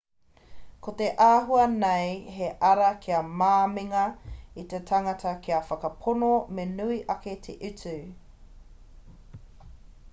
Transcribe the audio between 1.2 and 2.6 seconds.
āhua nei he